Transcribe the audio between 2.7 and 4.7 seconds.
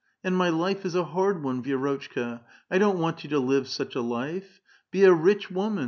I don't want you to live such a life.